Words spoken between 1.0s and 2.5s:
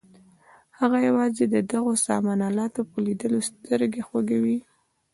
یوازې د دغو سامان